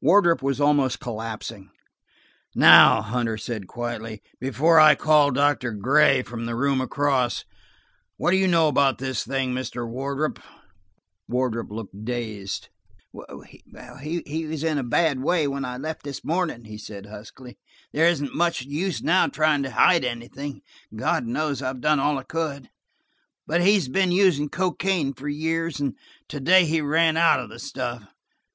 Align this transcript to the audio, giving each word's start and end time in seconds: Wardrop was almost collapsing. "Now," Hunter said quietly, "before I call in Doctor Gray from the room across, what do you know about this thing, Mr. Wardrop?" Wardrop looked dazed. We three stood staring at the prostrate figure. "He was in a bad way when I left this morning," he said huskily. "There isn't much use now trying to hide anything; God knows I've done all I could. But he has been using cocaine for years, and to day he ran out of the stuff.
Wardrop 0.00 0.40
was 0.40 0.58
almost 0.58 1.00
collapsing. 1.00 1.68
"Now," 2.54 3.02
Hunter 3.02 3.36
said 3.36 3.66
quietly, 3.66 4.22
"before 4.40 4.80
I 4.80 4.94
call 4.94 5.28
in 5.28 5.34
Doctor 5.34 5.70
Gray 5.72 6.22
from 6.22 6.46
the 6.46 6.56
room 6.56 6.80
across, 6.80 7.44
what 8.16 8.30
do 8.30 8.38
you 8.38 8.48
know 8.48 8.68
about 8.68 8.96
this 8.96 9.22
thing, 9.22 9.52
Mr. 9.52 9.86
Wardrop?" 9.86 10.38
Wardrop 11.28 11.70
looked 11.70 12.06
dazed. 12.06 12.70
We 13.12 13.22
three 13.28 13.34
stood 13.34 13.36
staring 13.36 13.38
at 13.42 13.44
the 13.50 13.70
prostrate 13.70 13.98
figure. 13.98 14.22
"He 14.24 14.46
was 14.46 14.64
in 14.64 14.78
a 14.78 14.82
bad 14.82 15.22
way 15.22 15.46
when 15.46 15.64
I 15.66 15.76
left 15.76 16.04
this 16.04 16.24
morning," 16.24 16.64
he 16.64 16.78
said 16.78 17.04
huskily. 17.04 17.58
"There 17.92 18.06
isn't 18.08 18.34
much 18.34 18.62
use 18.62 19.02
now 19.02 19.26
trying 19.26 19.62
to 19.64 19.70
hide 19.72 20.06
anything; 20.06 20.62
God 20.94 21.26
knows 21.26 21.60
I've 21.60 21.82
done 21.82 22.00
all 22.00 22.16
I 22.16 22.22
could. 22.22 22.70
But 23.46 23.60
he 23.60 23.74
has 23.74 23.88
been 23.88 24.10
using 24.10 24.48
cocaine 24.48 25.12
for 25.12 25.28
years, 25.28 25.78
and 25.80 25.94
to 26.30 26.40
day 26.40 26.64
he 26.64 26.80
ran 26.80 27.18
out 27.18 27.40
of 27.40 27.50
the 27.50 27.58
stuff. 27.58 28.04